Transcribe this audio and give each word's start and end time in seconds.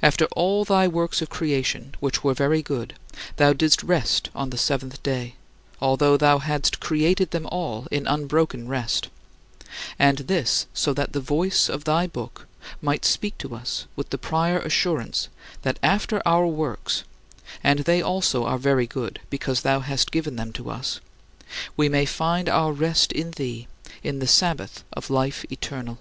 After 0.00 0.24
all 0.34 0.64
thy 0.64 0.88
works 0.88 1.20
of 1.20 1.28
creation, 1.28 1.94
which 2.00 2.24
were 2.24 2.32
very 2.32 2.62
good, 2.62 2.94
thou 3.36 3.52
didst 3.52 3.82
rest 3.82 4.30
on 4.34 4.48
the 4.48 4.56
seventh 4.56 5.02
day, 5.02 5.34
although 5.82 6.16
thou 6.16 6.38
hadst 6.38 6.80
created 6.80 7.30
them 7.30 7.44
all 7.48 7.86
in 7.90 8.06
unbroken 8.06 8.68
rest 8.68 9.08
and 9.98 10.16
this 10.16 10.64
so 10.72 10.94
that 10.94 11.12
the 11.12 11.20
voice 11.20 11.68
of 11.68 11.84
thy 11.84 12.06
Book 12.06 12.46
might 12.80 13.04
speak 13.04 13.36
to 13.36 13.54
us 13.54 13.84
with 13.96 14.08
the 14.08 14.16
prior 14.16 14.58
assurance 14.60 15.28
that 15.60 15.78
after 15.82 16.22
our 16.24 16.46
works 16.46 17.04
and 17.62 17.80
they 17.80 18.00
also 18.00 18.46
are 18.46 18.56
very 18.56 18.86
good 18.86 19.20
because 19.28 19.60
thou 19.60 19.80
hast 19.80 20.10
given 20.10 20.36
them 20.36 20.54
to 20.54 20.70
us 20.70 21.00
we 21.76 21.86
may 21.86 22.06
find 22.06 22.48
our 22.48 22.72
rest 22.72 23.12
in 23.12 23.32
thee 23.32 23.68
in 24.02 24.20
the 24.20 24.26
Sabbath 24.26 24.84
of 24.94 25.10
life 25.10 25.44
eternal. 25.52 25.98